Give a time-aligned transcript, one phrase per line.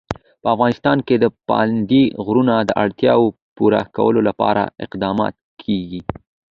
[0.41, 6.01] په افغانستان کې د پابندی غرونه د اړتیاوو پوره کولو لپاره اقدامات کېږي.